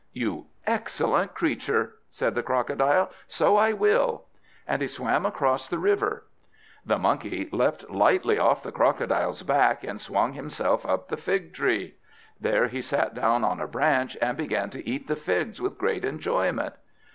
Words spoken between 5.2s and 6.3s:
across the river.